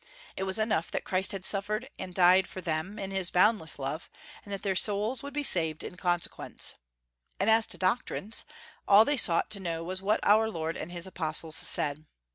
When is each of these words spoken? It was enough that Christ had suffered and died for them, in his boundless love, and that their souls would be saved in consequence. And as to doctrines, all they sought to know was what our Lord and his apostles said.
It 0.35 0.45
was 0.45 0.57
enough 0.57 0.89
that 0.89 1.03
Christ 1.03 1.31
had 1.31 1.45
suffered 1.45 1.87
and 1.99 2.11
died 2.15 2.47
for 2.47 2.59
them, 2.59 2.97
in 2.97 3.11
his 3.11 3.29
boundless 3.29 3.77
love, 3.77 4.09
and 4.43 4.51
that 4.51 4.63
their 4.63 4.75
souls 4.75 5.21
would 5.21 5.31
be 5.35 5.43
saved 5.43 5.83
in 5.83 5.95
consequence. 5.95 6.73
And 7.39 7.51
as 7.51 7.67
to 7.67 7.77
doctrines, 7.77 8.43
all 8.87 9.05
they 9.05 9.13
sought 9.15 9.51
to 9.51 9.59
know 9.59 9.83
was 9.83 10.01
what 10.01 10.19
our 10.23 10.49
Lord 10.49 10.75
and 10.75 10.91
his 10.91 11.05
apostles 11.05 11.55
said. 11.57 12.07